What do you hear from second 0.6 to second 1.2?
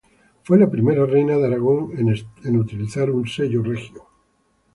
primera